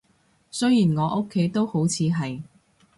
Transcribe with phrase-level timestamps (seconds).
[0.49, 2.41] 雖然我屋企都好似係